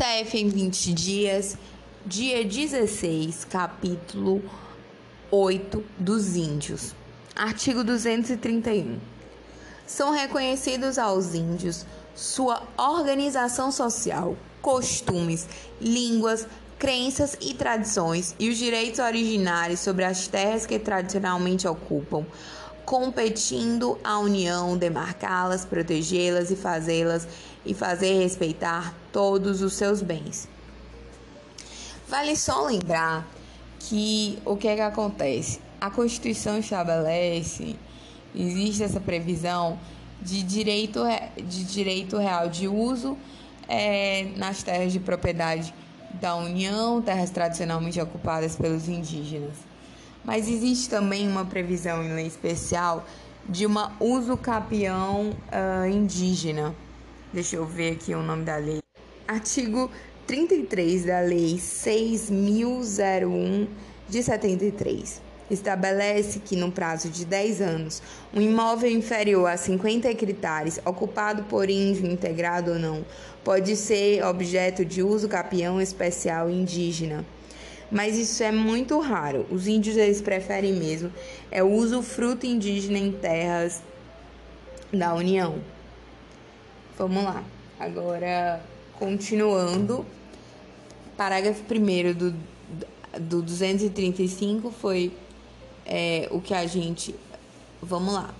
CF 0.00 0.38
em 0.38 0.48
20 0.48 0.94
dias, 0.94 1.58
dia 2.06 2.42
16, 2.42 3.44
capítulo 3.44 4.42
8 5.30 5.84
dos 5.98 6.36
Índios. 6.36 6.94
Artigo 7.36 7.84
231. 7.84 8.98
São 9.86 10.10
reconhecidos 10.10 10.96
aos 10.96 11.34
índios 11.34 11.84
sua 12.14 12.62
organização 12.78 13.70
social, 13.70 14.38
costumes, 14.62 15.46
línguas, 15.78 16.46
crenças 16.78 17.36
e 17.38 17.52
tradições 17.52 18.34
e 18.38 18.48
os 18.48 18.56
direitos 18.56 19.00
originários 19.00 19.80
sobre 19.80 20.06
as 20.06 20.26
terras 20.26 20.64
que 20.64 20.78
tradicionalmente 20.78 21.68
ocupam, 21.68 22.24
competindo 22.90 23.96
a 24.02 24.18
União 24.18 24.76
demarcá-las, 24.76 25.64
protegê-las 25.64 26.50
e 26.50 26.56
fazê-las 26.56 27.28
e 27.64 27.72
fazer 27.72 28.18
respeitar 28.18 28.92
todos 29.12 29.62
os 29.62 29.74
seus 29.74 30.02
bens. 30.02 30.48
Vale 32.08 32.34
só 32.34 32.66
lembrar 32.66 33.24
que 33.78 34.40
o 34.44 34.56
que 34.56 34.66
é 34.66 34.74
que 34.74 34.80
acontece? 34.80 35.60
A 35.80 35.88
Constituição 35.88 36.58
estabelece, 36.58 37.76
existe 38.34 38.82
essa 38.82 38.98
previsão 38.98 39.78
de 40.20 40.42
direito, 40.42 41.04
de 41.36 41.62
direito 41.62 42.18
real 42.18 42.48
de 42.48 42.66
uso 42.66 43.16
é, 43.68 44.32
nas 44.36 44.64
terras 44.64 44.92
de 44.92 44.98
propriedade 44.98 45.72
da 46.14 46.34
União, 46.34 47.00
terras 47.00 47.30
tradicionalmente 47.30 48.00
ocupadas 48.00 48.56
pelos 48.56 48.88
indígenas. 48.88 49.69
Mas 50.24 50.48
existe 50.48 50.88
também 50.88 51.28
uma 51.28 51.44
previsão 51.44 52.02
em 52.02 52.14
lei 52.14 52.26
especial 52.26 53.04
de 53.48 53.66
uma 53.66 53.92
uso 53.98 54.36
capião 54.36 55.30
uh, 55.30 55.86
indígena. 55.86 56.74
Deixa 57.32 57.56
eu 57.56 57.64
ver 57.64 57.92
aqui 57.92 58.14
o 58.14 58.22
nome 58.22 58.44
da 58.44 58.56
lei. 58.56 58.80
Artigo 59.26 59.90
33 60.26 61.04
da 61.04 61.20
Lei 61.20 61.58
6001 61.58 63.66
de 64.08 64.22
73 64.22 65.30
estabelece 65.50 66.38
que, 66.38 66.54
no 66.54 66.70
prazo 66.70 67.08
de 67.08 67.24
10 67.24 67.60
anos, 67.60 68.02
um 68.32 68.40
imóvel 68.40 68.90
inferior 68.90 69.48
a 69.48 69.56
50 69.56 70.08
hectares, 70.08 70.80
ocupado 70.84 71.42
por 71.44 71.68
índio, 71.68 72.06
integrado 72.06 72.72
ou 72.72 72.78
não, 72.78 73.04
pode 73.42 73.74
ser 73.74 74.24
objeto 74.24 74.84
de 74.84 75.02
uso 75.02 75.28
capião 75.28 75.80
especial 75.80 76.48
indígena. 76.48 77.24
Mas 77.90 78.16
isso 78.16 78.42
é 78.42 78.52
muito 78.52 78.98
raro. 79.00 79.46
Os 79.50 79.66
índios 79.66 79.96
eles 79.96 80.20
preferem 80.20 80.72
mesmo 80.74 81.12
é 81.50 81.62
o 81.62 81.68
uso 81.68 82.02
fruto 82.02 82.46
indígena 82.46 82.98
em 82.98 83.10
terras 83.10 83.82
da 84.92 85.14
União. 85.14 85.58
Vamos 86.96 87.24
lá. 87.24 87.42
Agora, 87.78 88.62
continuando, 88.98 90.06
parágrafo 91.16 91.62
1 91.62 92.12
do, 92.14 92.34
do 93.18 93.42
235 93.42 94.70
foi 94.70 95.12
é, 95.86 96.28
o 96.30 96.40
que 96.40 96.54
a 96.54 96.66
gente. 96.66 97.14
Vamos 97.82 98.14
lá. 98.14 98.34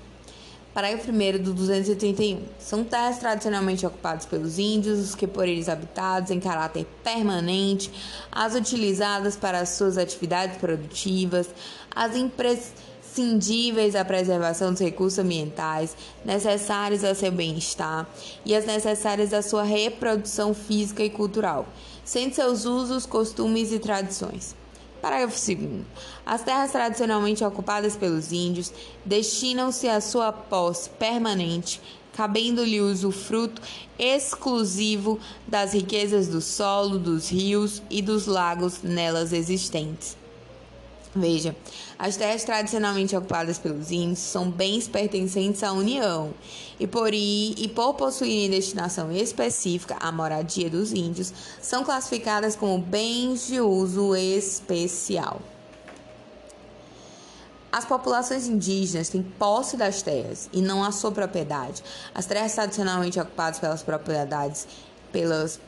Parágrafo 0.73 1.11
1 1.11 1.43
do 1.43 1.53
231. 1.53 2.43
São 2.61 2.85
terras 2.85 3.19
tradicionalmente 3.19 3.85
ocupadas 3.85 4.25
pelos 4.25 4.57
índios, 4.57 5.01
os 5.01 5.15
que 5.17 5.27
por 5.27 5.49
eles 5.49 5.69
habitados 5.69 6.31
em 6.31 6.39
caráter 6.39 6.87
permanente, 7.03 7.91
as 8.31 8.55
utilizadas 8.55 9.35
para 9.35 9.59
as 9.59 9.71
suas 9.71 9.99
atividades 9.99 10.59
produtivas, 10.59 11.49
as 11.93 12.15
imprescindíveis 12.15 13.97
à 13.97 14.05
preservação 14.05 14.71
dos 14.71 14.81
recursos 14.81 15.19
ambientais, 15.19 15.97
necessários 16.25 17.03
ao 17.03 17.17
seu 17.17 17.33
bem-estar 17.33 18.09
e 18.47 18.55
as 18.55 18.65
necessárias 18.65 19.35
à 19.35 19.43
sua 19.43 19.65
reprodução 19.65 20.55
física 20.55 21.03
e 21.03 21.11
cultural, 21.11 21.67
sendo 22.05 22.33
seus 22.33 22.65
usos, 22.65 23.07
costumes 23.07 23.73
e 23.73 23.81
tradições. 23.81 24.60
Parágrafo 25.01 25.37
2. 25.37 25.85
As 26.27 26.43
terras 26.43 26.73
tradicionalmente 26.73 27.45
ocupadas 27.45 27.97
pelos 27.97 28.33
índios 28.33 28.73
destinam-se 29.05 29.89
à 29.89 30.01
sua 30.01 30.33
posse 30.33 30.91
permanente, 30.91 31.81
cabendo-lhe 32.13 32.81
uso 32.81 33.11
fruto 33.11 33.63
exclusivo 33.99 35.19
das 35.47 35.73
riquezas 35.73 36.29
do 36.29 36.41
solo, 36.41 36.99
dos 36.99 37.31
rios 37.31 37.83
e 37.89 38.03
dos 38.03 38.27
lagos 38.27 38.83
nelas 38.83 39.33
existentes. 39.33 40.20
Veja, 41.15 41.57
as 41.99 42.17
terras 42.17 42.45
tradicionalmente 42.45 43.17
ocupadas 43.17 43.59
pelos 43.59 43.91
índios 43.91 44.21
são 44.21 44.49
bens 44.49 44.87
pertencentes 44.87 45.61
à 45.65 45.73
União 45.73 46.33
e 46.79 46.87
por, 46.87 47.13
e 47.13 47.73
por 47.75 47.95
possuírem 47.95 48.49
destinação 48.49 49.11
específica 49.11 49.97
à 50.01 50.13
moradia 50.13 50.71
dos 50.71 50.93
índios, 50.93 51.33
são 51.61 51.83
classificadas 51.83 52.55
como 52.55 52.79
bens 52.79 53.49
de 53.49 53.61
uso 53.61 54.15
especial. 54.15 55.41
As 57.73 57.85
populações 57.85 58.47
indígenas 58.47 59.09
têm 59.09 59.23
posse 59.23 59.77
das 59.77 60.03
terras 60.03 60.49
e 60.53 60.63
não 60.63 60.83
a 60.83 60.93
sua 60.93 61.11
propriedade. 61.11 61.83
As 62.15 62.25
terras 62.25 62.55
tradicionalmente 62.55 63.19
ocupadas 63.19 63.59
pelas 63.59 63.83
propriedades 63.83 64.67
pelas 65.11 65.61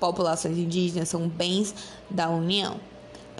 populações 0.00 0.58
indígenas 0.58 1.08
são 1.08 1.28
bens 1.28 1.72
da 2.10 2.28
União. 2.28 2.89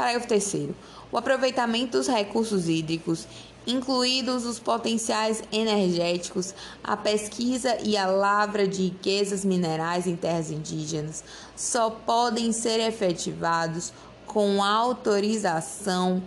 Parágrafo 0.00 0.28
3. 0.28 0.70
O 1.12 1.18
aproveitamento 1.18 1.98
dos 1.98 2.08
recursos 2.08 2.70
hídricos, 2.70 3.28
incluídos 3.66 4.46
os 4.46 4.58
potenciais 4.58 5.42
energéticos, 5.52 6.54
a 6.82 6.96
pesquisa 6.96 7.76
e 7.82 7.98
a 7.98 8.06
lavra 8.06 8.66
de 8.66 8.84
riquezas 8.84 9.44
minerais 9.44 10.06
em 10.06 10.16
terras 10.16 10.50
indígenas, 10.50 11.22
só 11.54 11.90
podem 11.90 12.50
ser 12.50 12.80
efetivados 12.80 13.92
com 14.24 14.64
autorização 14.64 16.22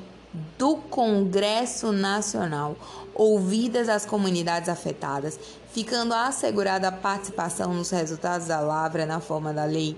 do 0.55 0.75
Congresso 0.75 1.91
Nacional, 1.91 2.75
ouvidas 3.15 3.89
as 3.89 4.05
comunidades 4.05 4.69
afetadas, 4.69 5.39
ficando 5.71 6.13
assegurada 6.13 6.89
a 6.89 6.91
participação 6.91 7.73
nos 7.73 7.89
resultados 7.89 8.45
da 8.45 8.59
lavra 8.59 9.07
na 9.07 9.19
forma 9.19 9.51
da 9.51 9.65
lei 9.65 9.97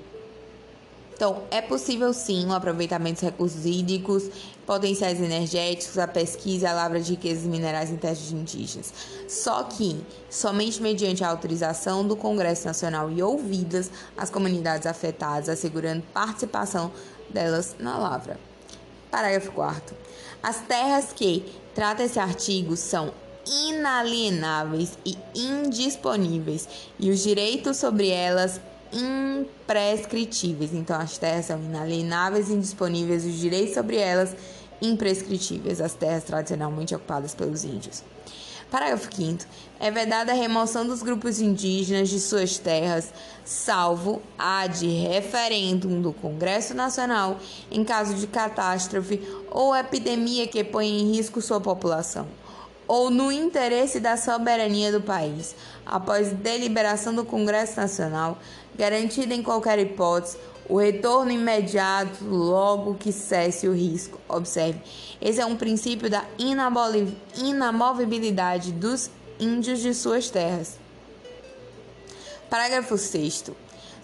então, 1.16 1.44
é 1.50 1.62
possível 1.62 2.14
sim 2.14 2.46
o 2.46 2.52
aproveitamento 2.52 3.22
dos 3.22 3.24
recursos 3.24 3.66
hídricos, 3.66 4.30
potenciais 4.66 5.22
energéticos, 5.22 5.98
a 5.98 6.06
pesquisa 6.06 6.66
e 6.66 6.70
a 6.70 6.74
lavra 6.74 7.00
de 7.00 7.12
riquezas 7.12 7.46
minerais 7.46 7.90
em 7.90 7.96
terras 7.96 8.34
indígenas. 8.34 8.94
Só 9.26 9.64
que, 9.64 10.04
somente 10.30 10.82
mediante 10.82 11.24
a 11.24 11.30
autorização 11.30 12.06
do 12.06 12.18
Congresso 12.18 12.68
Nacional 12.68 13.10
e 13.10 13.24
ouvidas 13.24 13.90
as 14.18 14.30
comunidades 14.30 14.86
afetadas, 14.86 15.48
assegurando 15.48 16.04
participação 16.14 16.92
delas 17.30 17.78
na 17.80 17.98
lavra. 17.98 18.38
Parágrafo 19.10 19.54
4. 19.54 19.96
As 20.44 20.60
terras 20.64 21.14
que 21.14 21.46
trata 21.74 22.04
esse 22.04 22.20
artigo 22.20 22.76
são 22.76 23.14
inalienáveis 23.70 24.98
e 25.06 25.18
indisponíveis, 25.34 26.68
e 27.00 27.10
os 27.10 27.24
direitos 27.24 27.78
sobre 27.78 28.10
elas 28.10 28.60
imprescritíveis. 28.96 30.74
Então, 30.74 31.00
as 31.00 31.18
terras 31.18 31.46
são 31.46 31.60
inalienáveis 31.60 32.50
e 32.50 32.54
indisponíveis, 32.54 33.26
os 33.26 33.34
direitos 33.34 33.74
sobre 33.74 33.98
elas 33.98 34.36
imprescritíveis, 34.82 35.82
as 35.82 35.94
terras 35.94 36.24
tradicionalmente 36.24 36.96
ocupadas 36.96 37.34
pelos 37.34 37.64
índios. 37.64 38.04
Parágrafo 38.72 39.14
5. 39.16 39.46
É 39.80 39.92
vedada 39.92 40.32
a 40.32 40.36
remoção 40.36 40.88
dos 40.88 41.04
grupos 41.04 41.40
indígenas 41.40 42.10
de 42.10 42.20
suas 42.20 42.58
terras, 42.58 43.14
salvo 43.44 44.22
a 44.38 44.66
de 44.68 44.88
referêndum 44.88 46.02
do 46.02 46.12
Congresso 46.12 46.74
Nacional 46.74 47.40
em 47.70 47.84
caso 47.84 48.16
de 48.16 48.26
catástrofe 48.26 49.22
ou 49.52 49.76
epidemia 49.76 50.48
que 50.48 50.64
ponha 50.64 50.90
em 50.90 51.12
risco 51.12 51.42
sua 51.42 51.62
população 51.62 52.28
ou 52.88 53.10
no 53.10 53.32
interesse 53.32 54.00
da 54.00 54.18
soberania 54.18 54.92
do 54.92 55.02
país, 55.02 55.56
após 55.86 56.32
deliberação 56.32 57.14
do 57.14 57.26
Congresso 57.26 57.78
Nacional, 57.78 58.38
garantida 58.76 59.34
em 59.34 59.42
qualquer 59.44 59.80
hipótese 59.80 60.38
o 60.68 60.78
retorno 60.78 61.32
imediato 61.32 62.24
logo 62.26 62.96
que 62.96 63.12
cesse 63.12 63.68
o 63.68 63.74
risco. 63.74 64.20
Observe, 64.28 64.80
esse 65.22 65.40
é 65.40 65.46
um 65.46 65.56
princípio 65.56 66.10
da 66.10 66.26
inamovibilidade 67.38 68.72
dos 68.72 69.12
índios 69.40 69.80
de 69.80 69.94
suas 69.94 70.30
terras. 70.30 70.80
Parágrafo 72.50 72.98
6 72.98 73.52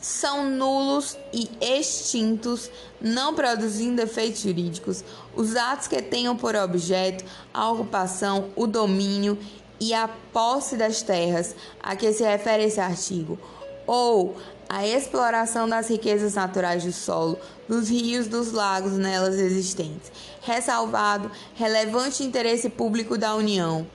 são 0.01 0.49
nulos 0.49 1.15
e 1.31 1.47
extintos, 1.61 2.71
não 2.99 3.35
produzindo 3.35 4.01
efeitos 4.01 4.41
jurídicos, 4.41 5.03
os 5.35 5.55
atos 5.55 5.87
que 5.87 6.01
tenham 6.01 6.35
por 6.35 6.55
objeto 6.55 7.23
a 7.53 7.69
ocupação, 7.69 8.49
o 8.55 8.65
domínio 8.65 9.37
e 9.79 9.93
a 9.93 10.09
posse 10.33 10.75
das 10.75 11.03
terras 11.03 11.55
a 11.81 11.95
que 11.95 12.11
se 12.11 12.23
refere 12.23 12.63
esse 12.63 12.79
artigo, 12.79 13.37
ou 13.85 14.35
a 14.67 14.87
exploração 14.87 15.67
das 15.69 15.89
riquezas 15.89 16.33
naturais 16.33 16.83
do 16.83 16.91
solo, 16.91 17.37
dos 17.67 17.89
rios, 17.89 18.27
dos 18.27 18.51
lagos 18.51 18.93
nelas 18.93 19.35
existentes, 19.35 20.11
ressalvado 20.41 21.29
relevante 21.55 22.23
interesse 22.23 22.69
público 22.69 23.17
da 23.17 23.35
União. 23.35 23.85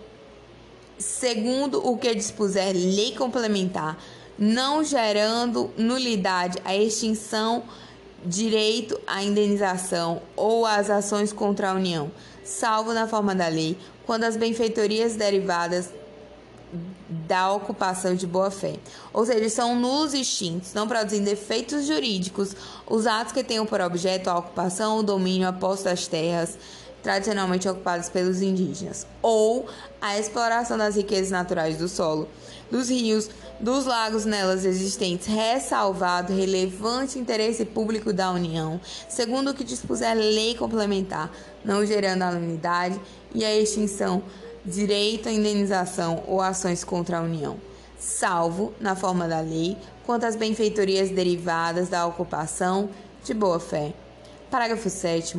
Segundo 0.99 1.87
o 1.87 1.97
que 1.97 2.15
dispuser 2.15 2.75
lei 2.75 3.15
complementar 3.15 3.99
não 4.39 4.85
gerando 4.85 5.71
nulidade 5.77 6.59
a 6.65 6.77
extinção, 6.77 7.65
direito 8.25 9.01
à 9.07 9.23
indenização 9.23 10.21
ou 10.35 10.67
às 10.67 10.91
ações 10.91 11.33
contra 11.33 11.71
a 11.71 11.75
União, 11.75 12.11
salvo 12.45 12.93
na 12.93 13.07
forma 13.07 13.35
da 13.35 13.49
lei, 13.49 13.79
quando 14.05 14.25
as 14.25 14.37
benfeitorias 14.37 15.17
derivadas 15.17 15.91
da 17.09 17.53
ocupação 17.53 18.15
de 18.15 18.27
boa-fé. 18.27 18.75
Ou 19.13 19.25
seja, 19.25 19.49
são 19.49 19.77
nulos 19.77 20.13
e 20.13 20.21
extintos, 20.21 20.75
não 20.75 20.89
produzindo 20.89 21.31
efeitos 21.31 21.87
jurídicos, 21.87 22.55
os 22.87 23.07
atos 23.07 23.33
que 23.33 23.45
tenham 23.45 23.65
por 23.65 23.81
objeto 23.81 24.29
a 24.29 24.39
ocupação 24.39 24.97
ou 24.97 25.03
domínio 25.03 25.49
após 25.49 25.83
das 25.83 26.07
terras 26.07 26.59
tradicionalmente 27.07 27.69
ocupadas 27.69 28.09
pelos 28.09 28.43
indígenas, 28.43 29.07
ou 29.23 29.69
a 30.01 30.19
exploração 30.19 30.77
das 30.77 30.97
riquezas 30.97 31.31
naturais 31.31 31.79
do 31.79 31.87
solo, 31.87 32.29
dos 32.69 32.89
rios, 32.91 33.31
dos 33.61 33.87
lagos 33.87 34.25
nelas 34.25 34.65
existentes, 34.65 35.29
ressalvado 35.29 36.35
relevante 36.35 37.17
interesse 37.17 37.65
público 37.65 38.13
da 38.13 38.33
União, 38.33 38.81
segundo 39.09 39.53
o 39.53 39.55
que 39.55 39.63
dispuser 39.63 40.11
a 40.11 40.15
lei 40.15 40.57
complementar, 40.57 41.31
não 41.65 41.87
gerando 41.87 42.23
a 42.23 42.33
e 43.33 43.45
a 43.45 43.57
extinção 43.57 44.21
direito 44.65 45.29
à 45.29 45.33
indenização 45.33 46.25
ou 46.27 46.43
ações 46.43 46.83
contra 46.83 47.19
a 47.19 47.23
União, 47.23 47.57
salvo, 47.97 48.75
na 48.81 48.97
forma 48.97 49.29
da 49.29 49.39
lei, 49.39 49.77
quanto 50.05 50.27
às 50.27 50.35
benfeitorias 50.35 51.09
derivadas 51.11 51.89
da 51.89 52.05
ocupação 52.05 52.91
de 53.25 53.33
boa-fé. 53.33 53.95
Parágrafo 54.51 54.91
7. 54.91 55.39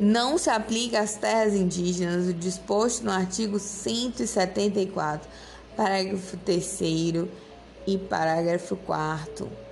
Não 0.00 0.38
se 0.38 0.48
aplica 0.48 1.00
às 1.00 1.16
terras 1.16 1.52
indígenas 1.52 2.26
o 2.26 2.32
disposto 2.32 3.04
no 3.04 3.10
artigo 3.10 3.58
174, 3.58 5.28
parágrafo 5.76 6.38
3 6.38 6.80
e 7.86 7.98
parágrafo 7.98 8.76
4 8.76 9.70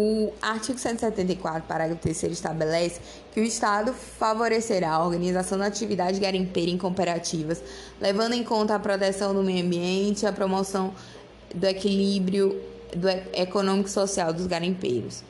o 0.00 0.32
artigo 0.40 0.78
174, 0.78 1.64
parágrafo 1.66 2.00
3 2.00 2.22
estabelece 2.24 3.00
que 3.34 3.40
o 3.40 3.42
Estado 3.42 3.92
favorecerá 3.92 4.92
a 4.92 5.04
organização 5.04 5.58
da 5.58 5.66
atividade 5.66 6.20
garimpeira 6.20 6.70
em 6.70 6.78
cooperativas, 6.78 7.60
levando 8.00 8.34
em 8.34 8.44
conta 8.44 8.76
a 8.76 8.78
proteção 8.78 9.34
do 9.34 9.42
meio 9.42 9.66
ambiente 9.66 10.22
e 10.22 10.26
a 10.26 10.32
promoção 10.32 10.94
do 11.52 11.66
equilíbrio 11.66 12.62
do 12.96 13.08
econômico 13.08 13.88
e 13.88 13.92
social 13.92 14.32
dos 14.32 14.46
garimpeiros. 14.46 15.24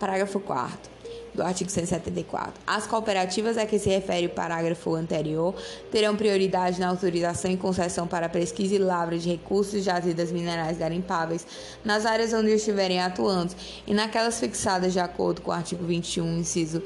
Parágrafo 0.00 0.40
4 0.40 0.97
do 1.38 1.44
artigo 1.44 1.70
174. 1.70 2.60
As 2.66 2.86
cooperativas 2.86 3.56
a 3.56 3.64
que 3.64 3.78
se 3.78 3.88
refere 3.88 4.26
o 4.26 4.30
parágrafo 4.30 4.94
anterior 4.94 5.54
terão 5.90 6.16
prioridade 6.16 6.80
na 6.80 6.88
autorização 6.88 7.50
e 7.50 7.56
concessão 7.56 8.08
para 8.08 8.28
pesquisa 8.28 8.74
e 8.74 8.78
lavra 8.78 9.16
de 9.16 9.28
recursos 9.28 9.72
de 9.72 9.82
jazidas 9.82 10.32
minerais 10.32 10.78
garimpáveis 10.78 11.46
nas 11.84 12.04
áreas 12.04 12.32
onde 12.32 12.50
estiverem 12.50 13.00
atuando 13.00 13.54
e 13.86 13.94
naquelas 13.94 14.40
fixadas 14.40 14.92
de 14.92 14.98
acordo 14.98 15.40
com 15.40 15.52
o 15.52 15.54
artigo 15.54 15.84
21, 15.84 16.38
inciso 16.38 16.82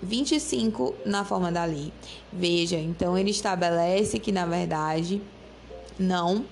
25, 0.00 0.94
na 1.04 1.24
forma 1.24 1.50
da 1.50 1.64
lei. 1.64 1.92
Veja, 2.32 2.76
então 2.76 3.18
ele 3.18 3.30
estabelece 3.30 4.20
que, 4.20 4.30
na 4.30 4.46
verdade, 4.46 5.20
não 5.98 6.44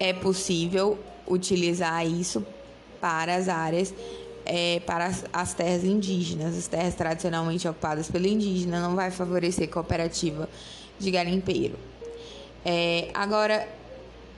é 0.00 0.12
possível 0.12 0.98
utilizar 1.28 2.04
isso 2.04 2.44
para 3.00 3.36
as 3.36 3.48
áreas 3.48 3.94
é, 4.52 4.80
para 4.80 5.06
as, 5.06 5.24
as, 5.32 5.54
terras 5.54 5.84
indígenas, 5.84 6.58
as 6.58 6.66
terras 6.66 6.96
tradicionalmente 6.96 7.68
ocupadas 7.68 8.10
pelo 8.10 8.26
indígena, 8.26 8.80
não 8.80 8.96
vai 8.96 9.12
favorecer 9.12 9.70
cooperativa 9.70 10.48
de 10.98 11.08
garimpeiro. 11.08 11.78
É, 12.64 13.10
agora, 13.14 13.68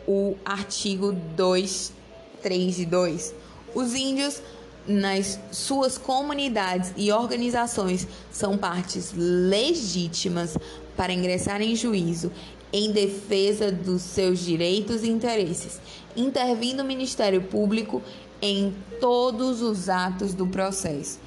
o 0.06 0.36
artigo 0.44 1.12
2, 1.12 1.94
3 2.42 2.80
e 2.80 2.84
2. 2.84 3.34
Os 3.74 3.94
índios, 3.94 4.42
nas 4.86 5.40
suas 5.50 5.96
comunidades 5.96 6.92
e 6.94 7.10
organizações, 7.10 8.06
são 8.30 8.58
partes 8.58 9.14
legítimas 9.16 10.58
para 10.94 11.10
ingressar 11.10 11.62
em 11.62 11.74
juízo 11.74 12.30
em 12.70 12.92
defesa 12.92 13.72
dos 13.72 14.02
seus 14.02 14.40
direitos 14.40 15.02
e 15.02 15.08
interesses, 15.08 15.80
intervindo 16.14 16.80
o 16.80 16.84
Ministério 16.84 17.40
Público 17.42 18.02
em 18.42 18.74
todos 19.00 19.62
os 19.62 19.88
atos 19.88 20.34
do 20.34 20.46
processo. 20.46 21.20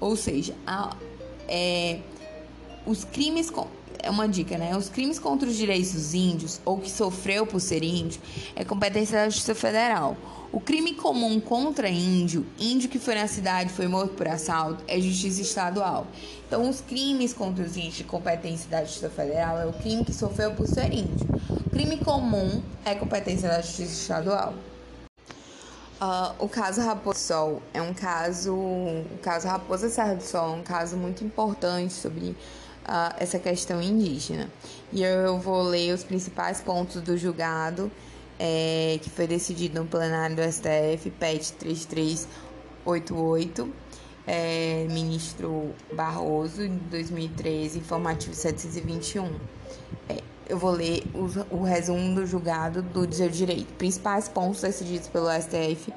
Ou 0.00 0.14
seja, 0.16 0.54
a, 0.66 0.96
é, 1.48 1.98
os 2.86 3.04
crimes. 3.04 3.52
É 4.02 4.08
uma 4.08 4.26
dica, 4.26 4.56
né? 4.56 4.74
Os 4.74 4.88
crimes 4.88 5.18
contra 5.18 5.46
os 5.46 5.54
direitos 5.54 5.92
dos 5.92 6.14
índios, 6.14 6.58
ou 6.64 6.78
que 6.78 6.90
sofreu 6.90 7.46
por 7.46 7.60
ser 7.60 7.82
índio, 7.82 8.18
é 8.56 8.64
competência 8.64 9.18
da 9.18 9.28
Justiça 9.28 9.54
Federal. 9.54 10.16
O 10.50 10.58
crime 10.58 10.94
comum 10.94 11.38
contra 11.38 11.88
índio, 11.88 12.46
índio 12.58 12.88
que 12.88 12.98
foi 12.98 13.14
na 13.14 13.28
cidade 13.28 13.70
foi 13.70 13.86
morto 13.86 14.14
por 14.14 14.26
assalto, 14.26 14.82
é 14.88 14.98
justiça 14.98 15.42
estadual. 15.42 16.06
Então, 16.46 16.68
os 16.68 16.80
crimes 16.80 17.34
contra 17.34 17.62
os 17.62 17.76
índios 17.76 17.96
de 17.96 18.04
competência 18.04 18.68
da 18.70 18.82
Justiça 18.82 19.10
Federal 19.10 19.60
é 19.60 19.66
o 19.66 19.72
crime 19.72 20.04
que 20.04 20.14
sofreu 20.14 20.52
por 20.52 20.66
ser 20.66 20.92
índio. 20.92 21.28
O 21.50 21.70
crime 21.70 21.98
comum 21.98 22.62
é 22.84 22.94
competência 22.94 23.48
da 23.48 23.60
Justiça 23.60 23.92
Estadual. 23.92 24.54
Uh, 26.00 26.34
o 26.38 26.48
caso 26.48 26.80
Raposa 26.80 27.18
Sol 27.18 27.62
é 27.74 27.82
um 27.82 27.92
caso, 27.92 28.54
o 28.54 29.18
caso 29.20 29.46
Raposa 29.46 29.90
Serra 29.90 30.14
do 30.14 30.22
Sol 30.22 30.54
é 30.54 30.56
um 30.56 30.62
caso 30.62 30.96
muito 30.96 31.22
importante 31.22 31.92
sobre 31.92 32.30
uh, 32.30 33.14
essa 33.18 33.38
questão 33.38 33.82
indígena. 33.82 34.48
E 34.90 35.02
eu 35.02 35.38
vou 35.38 35.62
ler 35.62 35.92
os 35.92 36.02
principais 36.02 36.62
pontos 36.62 37.02
do 37.02 37.18
julgado 37.18 37.92
é, 38.42 38.98
que 39.02 39.10
foi 39.10 39.26
decidido 39.26 39.82
no 39.82 39.86
plenário 39.86 40.34
do 40.34 40.42
STF, 40.42 41.10
PET 41.10 41.52
3388, 41.52 43.70
é, 44.26 44.86
ministro 44.88 45.74
Barroso, 45.92 46.62
em 46.62 46.78
2013, 46.78 47.80
informativo 47.80 48.34
721. 48.34 49.38
É, 50.08 50.22
eu 50.50 50.58
vou 50.58 50.72
ler 50.72 51.04
o, 51.14 51.58
o 51.58 51.62
resumo 51.62 52.14
do 52.14 52.26
julgado 52.26 52.82
do 52.82 53.06
dizer 53.06 53.30
direito. 53.30 53.72
Principais 53.74 54.28
pontos 54.28 54.60
decididos 54.60 55.06
pelo 55.06 55.28
STF 55.30 55.92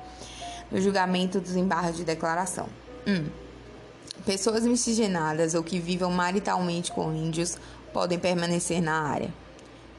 no 0.72 0.80
julgamento 0.80 1.40
dos 1.40 1.56
embargos 1.56 1.98
de 1.98 2.04
declaração. 2.04 2.68
1. 3.08 3.12
Um, 3.12 3.26
pessoas 4.24 4.64
miscigenadas 4.64 5.56
ou 5.56 5.64
que 5.64 5.80
vivam 5.80 6.12
maritalmente 6.12 6.92
com 6.92 7.12
índios 7.12 7.58
podem 7.92 8.20
permanecer 8.20 8.82
na 8.82 9.02
área. 9.02 9.34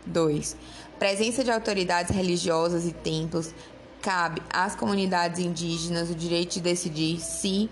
2. 0.06 0.56
Presença 0.98 1.42
de 1.42 1.50
autoridades 1.50 2.14
religiosas 2.14 2.86
e 2.86 2.92
templos 2.92 3.52
cabe 4.00 4.40
às 4.50 4.76
comunidades 4.76 5.40
indígenas 5.40 6.10
o 6.10 6.14
direito 6.14 6.54
de 6.54 6.60
decidir 6.60 7.18
se 7.20 7.68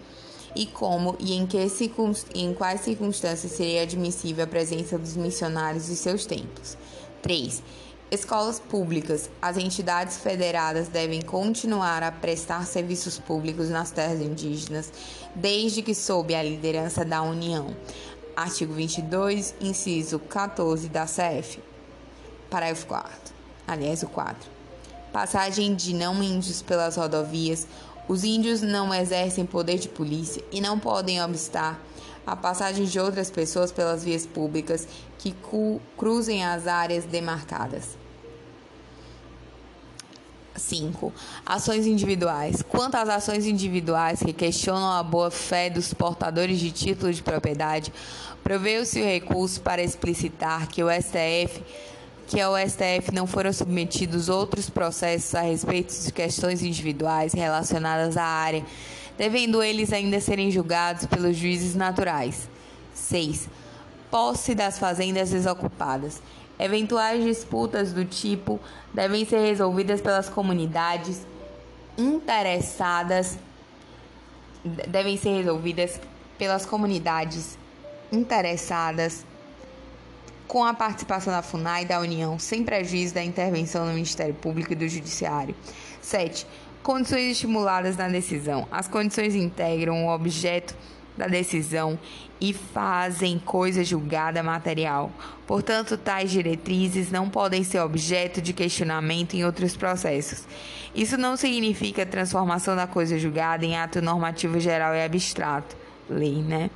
e 0.55 0.67
como 0.67 1.17
e 1.19 1.35
em, 1.35 1.47
que 1.47 1.59
em 2.35 2.55
quais 2.55 2.81
circunstâncias 2.83 3.53
seria 3.53 3.83
admissível 3.83 4.45
a 4.45 4.47
presença 4.47 4.99
dos 4.99 5.17
missionários 5.17 5.89
e 5.89 5.97
seus 5.97 6.27
templos. 6.27 6.77
3. 7.23 7.63
Escolas 8.11 8.61
públicas. 8.61 9.31
As 9.41 9.57
entidades 9.57 10.19
federadas 10.19 10.89
devem 10.89 11.23
continuar 11.23 12.03
a 12.03 12.13
prestar 12.13 12.67
serviços 12.67 13.19
públicos 13.19 13.71
nas 13.71 13.91
terras 13.91 14.21
indígenas, 14.21 14.93
desde 15.35 15.81
que 15.81 15.95
sob 15.95 16.35
a 16.35 16.43
liderança 16.43 17.05
da 17.05 17.23
União. 17.23 17.75
Artigo 18.37 18.75
22, 18.75 19.55
inciso 19.61 20.19
14 20.19 20.89
da 20.89 21.07
CF. 21.07 21.61
Parágrafo 22.51 22.87
4. 22.87 23.11
Aliás, 23.67 24.03
o 24.03 24.09
4. 24.09 24.51
Passagem 25.13 25.75
de 25.75 25.95
não 25.95 26.23
índios 26.23 26.61
pelas 26.63 26.97
rodovias 26.97 27.67
os 28.09 28.25
índios 28.25 28.61
não 28.61 28.93
exercem 28.93 29.47
poder 29.47 29.79
de 29.79 29.89
polícia 29.89 30.43
e 30.51 30.61
não 30.61 30.79
podem 30.79 31.23
obstar 31.23 31.81
a 32.27 32.37
passagem 32.37 32.85
de 32.85 32.99
outras 33.01 33.31
pessoas 33.31 33.73
pelas 33.73 34.05
vias 34.05 34.27
públicas 34.27 34.87
que 35.19 35.35
cruzem 35.97 36.45
as 36.45 36.67
áreas 36.67 37.05
demarcadas. 37.05 37.97
5. 40.55 41.13
Ações 41.45 41.87
individuais. 41.87 42.63
Quanto 42.63 42.97
às 42.97 43.09
ações 43.09 43.47
individuais 43.47 44.21
que 44.21 44.33
questionam 44.33 44.93
a 44.93 45.03
boa-fé 45.03 45.71
dos 45.71 45.93
portadores 45.95 46.61
de 46.61 46.71
títulos 46.71 47.17
de 47.17 47.23
propriedade, 47.23 47.93
proveu-se 48.43 49.01
o 49.01 49.05
recurso 49.05 49.61
para 49.61 49.83
explicitar 49.83 50.69
que 50.69 50.83
o 50.83 50.89
STF 50.91 51.63
que 52.33 52.41
ao 52.41 52.55
STF 52.57 53.13
não 53.13 53.27
foram 53.27 53.53
submetidos 53.53 54.31
outros 54.31 54.71
processos 54.71 55.35
a 55.35 55.43
respeito 55.43 55.93
de 55.93 56.11
questões 56.11 56.63
individuais 56.63 57.35
relacionadas 57.35 58.17
à 58.17 58.25
área, 58.25 58.65
devendo 59.19 59.63
eles 59.63 59.93
ainda 59.93 60.19
serem 60.19 60.51
julgados 60.51 61.05
pelos 61.05 61.37
juízes 61.37 61.75
naturais. 61.75 62.49
6. 62.95 63.51
Posse 64.11 64.55
das 64.55 64.79
fazendas 64.79 65.29
desocupadas. 65.29 66.23
Eventuais 66.59 67.23
disputas 67.23 67.93
do 67.93 68.03
tipo 68.07 68.59
devem 68.95 69.27
ser 69.27 69.41
resolvidas 69.41 70.01
pelas 70.01 70.31
comunidades 70.31 71.27
interessadas 71.99 73.39
devem 74.89 75.19
ser 75.19 75.37
resolvidas 75.37 76.01
pelas 76.39 76.65
comunidades 76.65 77.59
interessadas 78.11 79.27
com 80.53 80.67
a 80.67 80.75
participação 80.75 81.33
da 81.33 81.41
FUNAI 81.41 81.85
e 81.85 81.87
da 81.87 81.99
União, 81.99 82.39
sem 82.39 82.63
prejuízo 82.63 83.15
da 83.15 83.25
intervenção 83.25 83.87
do 83.87 83.93
Ministério 83.95 84.35
Público 84.35 84.75
e 84.75 84.77
do 84.77 84.87
Judiciário. 84.87 85.55
7. 86.03 86.47
Condições 86.83 87.33
estimuladas 87.33 87.97
na 87.97 88.07
decisão. 88.07 88.69
As 88.71 88.87
condições 88.87 89.35
integram 89.35 90.05
o 90.05 90.15
objeto 90.15 90.77
da 91.17 91.27
decisão 91.27 91.99
e 92.39 92.53
fazem 92.53 93.39
coisa 93.39 93.83
julgada 93.83 94.43
material. 94.43 95.11
Portanto, 95.47 95.97
tais 95.97 96.31
diretrizes 96.31 97.11
não 97.11 97.31
podem 97.31 97.65
ser 97.65 97.81
objeto 97.81 98.43
de 98.43 98.53
questionamento 98.53 99.33
em 99.33 99.47
outros 99.47 99.75
processos. 99.75 100.47
Isso 100.95 101.17
não 101.17 101.35
significa 101.35 102.05
transformação 102.05 102.77
da 102.77 102.87
coisa 102.87 103.19
julgada 103.19 103.65
em 103.65 103.79
ato 103.79 104.03
normativo 104.03 104.61
geral 104.61 104.95
e 104.95 105.03
abstrato. 105.03 105.82
Lei, 106.13 106.43
né? 106.43 106.71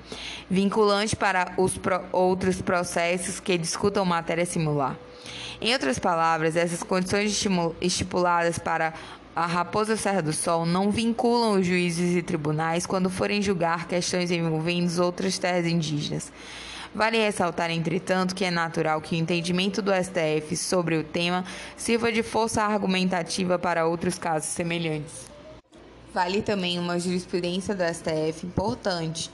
Vinculante 0.51 1.15
para 1.15 1.53
os 1.57 1.79
pro 1.79 2.01
outros 2.13 2.61
processos 2.61 3.39
que 3.39 3.57
discutam 3.57 4.05
matéria 4.05 4.45
similar. 4.45 4.97
Em 5.61 5.73
outras 5.73 5.99
palavras, 5.99 6.57
essas 6.57 6.83
condições 6.83 7.47
estipuladas 7.81 8.59
para 8.59 8.93
a 9.35 9.47
Raposa 9.47 9.97
Serra 9.97 10.23
do 10.23 10.33
Sol 10.33 10.65
não 10.65 10.91
vinculam 10.91 11.61
os 11.61 11.67
juízes 11.67 12.17
e 12.17 12.23
tribunais 12.23 12.87
quando 12.87 13.11
forem 13.11 13.43
julgar 13.43 13.87
questões 13.87 14.31
envolvendo 14.31 14.99
outras 15.03 15.39
terras 15.39 15.67
indígenas. 15.67 16.33
Vale 16.95 17.19
ressaltar, 17.19 17.71
entretanto, 17.71 18.35
que 18.35 18.47
é 18.47 18.51
natural 18.51 19.01
que 19.03 19.15
o 19.15 19.19
entendimento 19.19 19.83
do 19.83 19.93
STF 19.93 20.57
sobre 20.57 20.97
o 20.97 21.05
tema 21.05 21.45
sirva 21.77 22.11
de 22.11 22.23
força 22.23 22.63
argumentativa 22.63 23.59
para 23.59 23.87
outros 23.87 24.19
casos 24.19 24.49
semelhantes. 24.49 25.36
Vale 26.17 26.41
também 26.41 26.79
uma 26.79 26.99
jurisprudência 26.99 27.75
do 27.75 27.83
STF 27.85 28.47
importante 28.47 29.31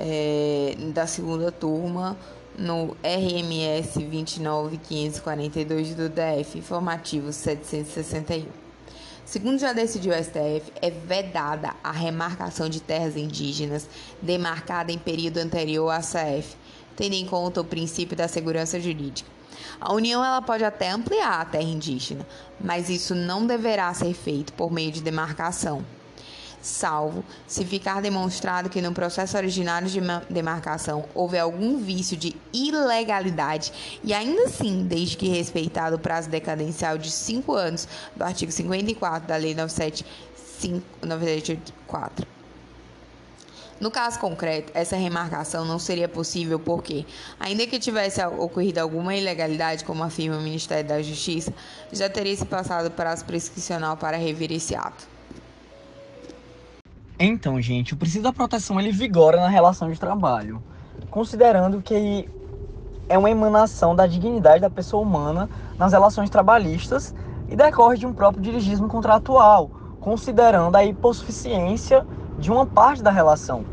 é, 0.00 0.74
da 0.94 1.06
segunda 1.06 1.52
turma 1.52 2.16
no 2.58 2.96
RMS 3.02 3.98
29542 3.98 5.94
do 5.94 6.08
DF, 6.08 6.60
informativo 6.60 7.30
761. 7.30 8.46
Segundo 9.26 9.58
já 9.58 9.74
decidiu 9.74 10.14
o 10.14 10.16
STF, 10.16 10.72
é 10.80 10.90
vedada 10.90 11.74
a 11.84 11.92
remarcação 11.92 12.70
de 12.70 12.80
terras 12.80 13.18
indígenas 13.18 13.86
demarcada 14.22 14.90
em 14.90 14.96
período 14.96 15.36
anterior 15.36 15.90
à 15.90 15.98
CF, 15.98 16.56
tendo 16.96 17.12
em 17.12 17.26
conta 17.26 17.60
o 17.60 17.66
princípio 17.66 18.16
da 18.16 18.28
segurança 18.28 18.80
jurídica. 18.80 19.28
A 19.78 19.92
União 19.92 20.24
ela 20.24 20.40
pode 20.40 20.64
até 20.64 20.88
ampliar 20.90 21.42
a 21.42 21.44
terra 21.44 21.64
indígena, 21.64 22.26
mas 22.58 22.88
isso 22.88 23.14
não 23.14 23.46
deverá 23.46 23.92
ser 23.92 24.14
feito 24.14 24.54
por 24.54 24.72
meio 24.72 24.90
de 24.90 25.02
demarcação 25.02 25.84
salvo 26.64 27.22
se 27.46 27.64
ficar 27.64 28.00
demonstrado 28.00 28.70
que 28.70 28.80
no 28.80 28.92
processo 28.92 29.36
originário 29.36 29.88
de 29.88 30.00
demarcação 30.30 31.04
houve 31.14 31.36
algum 31.38 31.76
vício 31.76 32.16
de 32.16 32.34
ilegalidade 32.52 33.72
e 34.02 34.14
ainda 34.14 34.44
assim, 34.44 34.84
desde 34.84 35.16
que 35.16 35.28
respeitado 35.28 35.96
o 35.96 35.98
prazo 35.98 36.30
decadencial 36.30 36.96
de 36.96 37.10
cinco 37.10 37.52
anos 37.52 37.86
do 38.16 38.24
artigo 38.24 38.50
54 38.50 39.28
da 39.28 39.36
Lei 39.36 39.54
974. 39.54 42.26
No 43.78 43.90
caso 43.90 44.18
concreto, 44.18 44.72
essa 44.74 44.96
remarcação 44.96 45.66
não 45.66 45.78
seria 45.78 46.08
possível 46.08 46.58
porque, 46.58 47.04
ainda 47.38 47.66
que 47.66 47.78
tivesse 47.78 48.24
ocorrido 48.24 48.80
alguma 48.80 49.14
ilegalidade, 49.14 49.84
como 49.84 50.02
afirma 50.02 50.38
o 50.38 50.40
Ministério 50.40 50.88
da 50.88 51.02
Justiça, 51.02 51.52
já 51.92 52.08
teria 52.08 52.34
se 52.34 52.46
passado 52.46 52.86
o 52.86 52.90
prazo 52.90 53.26
prescricional 53.26 53.94
para 53.96 54.16
rever 54.16 54.50
esse 54.52 54.74
ato. 54.74 55.13
Então, 57.18 57.60
gente, 57.60 57.94
o 57.94 57.96
princípio 57.96 58.24
da 58.24 58.32
proteção 58.32 58.80
ele 58.80 58.90
vigora 58.90 59.36
na 59.36 59.46
relação 59.46 59.88
de 59.88 60.00
trabalho, 60.00 60.60
considerando 61.10 61.80
que 61.80 62.28
é 63.08 63.16
uma 63.16 63.30
emanação 63.30 63.94
da 63.94 64.04
dignidade 64.04 64.60
da 64.60 64.68
pessoa 64.68 65.00
humana 65.00 65.48
nas 65.78 65.92
relações 65.92 66.28
trabalhistas 66.28 67.14
e 67.48 67.54
decorre 67.54 67.98
de 67.98 68.04
um 68.04 68.12
próprio 68.12 68.42
dirigismo 68.42 68.88
contratual, 68.88 69.70
considerando 70.00 70.74
a 70.74 70.84
hipossuficiência 70.84 72.04
de 72.36 72.50
uma 72.50 72.66
parte 72.66 73.00
da 73.00 73.12
relação. 73.12 73.64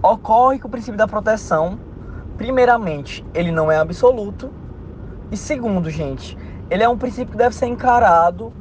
Ocorre 0.00 0.60
que 0.60 0.66
o 0.66 0.68
princípio 0.68 0.96
da 0.96 1.08
proteção, 1.08 1.76
primeiramente, 2.36 3.24
ele 3.34 3.50
não 3.50 3.72
é 3.72 3.78
absoluto, 3.78 4.52
e 5.32 5.36
segundo, 5.36 5.90
gente, 5.90 6.38
ele 6.70 6.84
é 6.84 6.88
um 6.88 6.96
princípio 6.96 7.32
que 7.32 7.36
deve 7.36 7.56
ser 7.56 7.66
encarado 7.66 8.52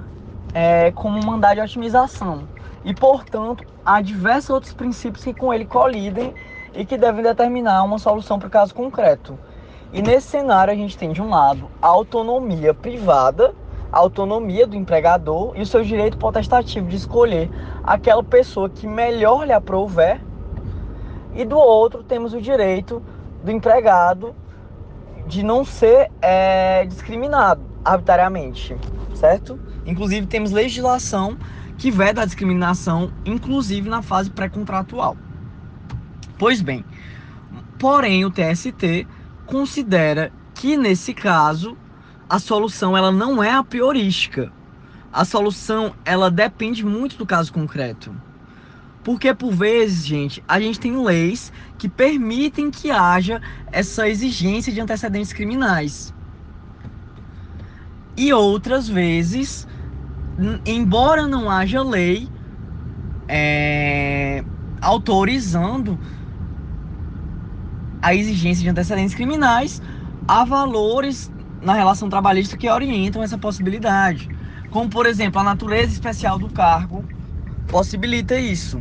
é, 0.52 0.92
como 0.94 1.20
um 1.20 1.24
mandado 1.24 1.58
de 1.58 1.62
otimização 1.62 2.55
e, 2.86 2.94
portanto, 2.94 3.66
há 3.84 4.00
diversos 4.00 4.52
outros 4.52 4.74
princípios 4.74 5.24
que 5.24 5.34
com 5.34 5.52
ele 5.52 5.66
colidem 5.66 6.34
e 6.74 6.86
que 6.86 6.98
devem 6.98 7.24
determinar 7.24 7.84
uma 7.84 7.98
solução 7.98 8.38
para 8.38 8.48
o 8.48 8.52
caso 8.52 8.76
concreto. 8.76 9.38
E 9.92 10.02
nesse 10.02 10.28
cenário 10.28 10.72
a 10.72 10.76
gente 10.76 10.98
tem 10.98 11.12
de 11.12 11.22
um 11.22 11.30
lado 11.30 11.70
a 11.82 11.88
autonomia 11.88 12.74
privada, 12.74 13.56
a 13.92 13.98
autonomia 13.98 14.68
do 14.68 14.76
empregador 14.76 15.54
e 15.56 15.62
o 15.62 15.66
seu 15.66 15.84
direito 15.84 16.18
potestativo 16.18 16.88
de 16.88 16.98
escolher 16.98 17.50
aquela 17.84 18.24
pessoa 18.24 18.70
que 18.70 18.86
melhor 18.86 19.46
lhe 19.46 19.54
aprouver. 19.54 20.22
E 21.34 21.44
do 21.44 21.58
outro 21.58 22.04
temos 22.04 22.34
o 22.34 22.42
direito 22.42 23.02
do 23.44 23.52
empregado 23.52 24.36
de 25.26 25.42
não 25.42 25.66
ser 25.66 26.12
é, 26.22 26.86
discriminado 26.86 27.62
arbitrariamente, 27.84 28.78
certo? 29.16 29.60
Inclusive 29.86 30.28
temos 30.28 30.52
legislação 30.52 31.38
que 31.78 31.92
veda 31.92 32.22
a 32.22 32.26
discriminação, 32.26 33.12
inclusive 33.26 33.90
na 33.90 34.02
fase 34.02 34.30
pré-contratual. 34.30 35.18
Pois 36.38 36.62
bem, 36.62 36.84
porém 37.80 38.26
o 38.26 38.32
TST 38.32 39.08
considera 39.46 40.32
que 40.54 40.78
nesse 40.78 41.14
caso 41.14 41.78
a 42.30 42.40
solução 42.40 42.98
ela 42.98 43.12
não 43.12 43.44
é 43.44 43.52
a 43.52 43.64
priorística. 43.64 44.52
A 45.12 45.24
solução 45.24 45.94
ela 46.04 46.32
depende 46.32 46.86
muito 46.86 47.18
do 47.18 47.26
caso 47.26 47.54
concreto. 47.54 48.14
Porque 49.04 49.34
por 49.34 49.52
vezes, 49.52 50.06
gente, 50.06 50.44
a 50.48 50.60
gente 50.60 50.80
tem 50.80 50.98
leis 51.04 51.54
que 51.78 51.88
permitem 51.88 52.72
que 52.72 52.90
haja 52.90 53.40
essa 53.72 54.10
exigência 54.10 54.74
de 54.74 54.82
antecedentes 54.82 55.32
criminais. 55.32 56.15
E 58.18 58.32
outras 58.34 58.88
vezes 58.88 59.68
embora 60.66 61.28
não 61.28 61.50
haja 61.50 61.82
lei 61.82 62.30
é, 63.28 64.44
autorizando 64.82 65.98
a 68.02 68.14
exigência 68.14 68.64
de 68.64 68.70
antecedentes 68.70 69.16
criminais, 69.16 69.82
há 70.28 70.44
valores 70.44 71.32
na 71.62 71.74
relação 71.74 72.10
trabalhista 72.10 72.56
que 72.56 72.70
orientam 72.70 73.24
essa 73.24 73.38
possibilidade. 73.38 74.30
Como, 74.70 74.90
por 74.90 75.06
exemplo, 75.06 75.40
a 75.40 75.44
natureza 75.44 75.94
especial 75.94 76.38
do 76.38 76.50
cargo 76.50 77.04
possibilita 77.68 78.38
isso. 78.38 78.80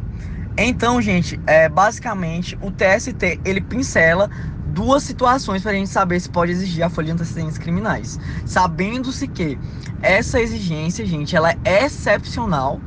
Então, 0.58 1.00
gente, 1.00 1.40
é, 1.46 1.68
basicamente 1.68 2.58
o 2.60 2.70
TST 2.70 3.40
ele 3.44 3.60
pincela 3.60 4.28
duas 4.74 5.04
situações 5.04 5.62
para 5.62 5.70
a 5.70 5.74
gente 5.74 5.88
saber 5.88 6.18
se 6.18 6.28
pode 6.28 6.50
exigir 6.50 6.82
a 6.82 6.90
folha 6.90 7.06
de 7.06 7.12
antecedentes 7.12 7.56
criminais. 7.56 8.18
Sabendo-se 8.44 9.28
que 9.28 9.56
essa 10.02 10.40
exigência, 10.40 11.06
gente, 11.06 11.36
ela 11.36 11.52
é 11.64 11.84
excepcional 11.84 12.80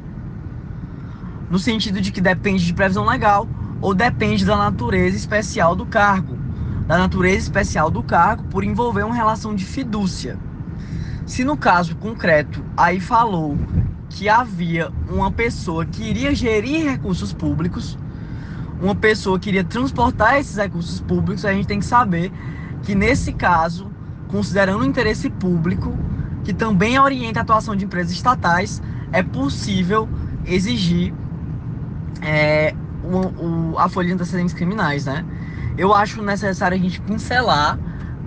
no 1.50 1.58
sentido 1.58 2.02
de 2.02 2.12
que 2.12 2.20
depende 2.20 2.66
de 2.66 2.74
previsão 2.74 3.06
legal 3.06 3.48
ou 3.82 3.96
depende 3.96 4.46
da 4.46 4.58
natureza 4.58 5.16
especial 5.16 5.76
do 5.76 5.86
cargo. 5.86 6.38
Da 6.86 6.98
natureza 6.98 7.38
especial 7.38 7.90
do 7.90 8.04
cargo 8.04 8.44
por 8.50 8.64
envolver 8.64 9.04
uma 9.04 9.16
relação 9.16 9.56
de 9.56 9.64
fidúcia. 9.64 10.38
Se 11.26 11.44
no 11.44 11.56
caso 11.56 11.96
concreto 11.96 12.64
aí 12.76 13.00
falou 13.00 13.58
que 14.10 14.28
havia 14.28 14.92
uma 15.10 15.32
pessoa 15.32 15.86
que 15.86 16.04
iria 16.04 16.36
gerir 16.36 16.90
recursos 16.90 17.34
públicos, 17.34 17.98
uma 18.82 18.96
pessoa 18.96 19.40
que 19.40 19.50
iria 19.50 19.64
transportar 19.64 20.38
esses 20.38 20.56
recursos 20.56 21.00
públicos, 21.02 21.46
a 21.46 21.54
gente 21.54 21.68
tem 21.68 21.80
que 21.80 21.86
saber 21.86 22.32
que 22.84 22.94
nesse 22.94 23.34
caso, 23.34 23.92
considerando 24.28 24.82
o 24.82 24.86
interesse 24.86 25.30
público, 25.30 25.98
que 26.44 26.54
também 26.54 27.00
orienta 27.00 27.40
a 27.40 27.44
atuação 27.44 27.76
de 27.76 27.86
empresas 27.86 28.12
estatais, 28.12 28.82
é 29.12 29.24
possível 29.24 30.08
exigir 30.46 31.14
é, 32.22 32.74
o, 33.04 33.74
o, 33.74 33.80
a 33.80 33.90
folha 33.90 34.08
de 34.08 34.14
antecedentes 34.14 34.54
criminais, 34.54 35.06
né? 35.06 35.26
Eu 35.78 35.94
acho 35.94 36.22
necessário 36.24 36.78
a 36.78 36.80
gente 36.80 37.00
pincelar, 37.02 37.78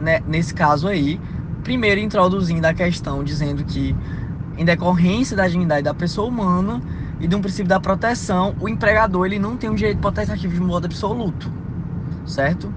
né, 0.00 0.20
nesse 0.26 0.54
caso 0.54 0.86
aí, 0.88 1.20
primeiro 1.64 2.00
introduzindo 2.00 2.66
a 2.66 2.74
questão 2.74 3.24
dizendo 3.24 3.64
que, 3.64 3.94
em 4.56 4.64
decorrência 4.64 5.36
da 5.36 5.46
dignidade 5.46 5.82
da 5.82 5.94
pessoa 5.94 6.28
humana, 6.28 6.80
e 7.20 7.28
de 7.28 7.36
um 7.36 7.40
princípio 7.40 7.68
da 7.68 7.78
proteção, 7.78 8.54
o 8.60 8.68
empregador 8.68 9.26
ele 9.26 9.38
não 9.38 9.56
tem 9.56 9.68
um 9.68 9.74
direito 9.74 9.98
potestativo 9.98 10.54
de 10.54 10.60
modo 10.60 10.86
absoluto, 10.86 11.52
certo? 12.26 12.72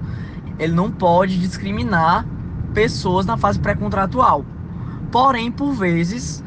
Ele 0.60 0.74
não 0.74 0.92
pode 0.92 1.40
discriminar 1.40 2.26
pessoas 2.74 3.26
na 3.26 3.38
fase 3.38 3.60
pré-contratual. 3.60 4.46
Porém, 5.12 5.52
por 5.52 5.74
vezes, 5.74 6.44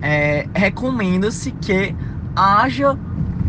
é, 0.00 0.48
recomenda-se 0.54 1.50
que 1.52 1.94
haja 2.36 2.96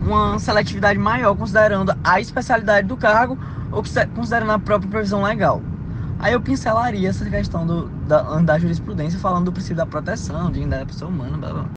uma 0.01 0.39
seletividade 0.39 0.97
maior 0.97 1.35
considerando 1.35 1.93
a 2.03 2.19
especialidade 2.19 2.87
do 2.87 2.97
cargo 2.97 3.37
ou 3.71 3.83
considerando 4.15 4.51
a 4.51 4.59
própria 4.59 4.89
previsão 4.89 5.21
legal. 5.21 5.61
Aí 6.19 6.33
eu 6.33 6.41
pincelaria 6.41 7.09
essa 7.09 7.27
questão 7.29 7.65
do, 7.65 7.89
da, 8.07 8.21
da 8.41 8.59
jurisprudência 8.59 9.19
falando 9.19 9.45
do 9.45 9.51
princípio 9.51 9.77
da 9.77 9.85
proteção, 9.85 10.51
de 10.51 10.65
da 10.65 10.85
pessoa 10.85 11.09
humana, 11.09 11.37
blá, 11.37 11.53
blá. 11.53 11.69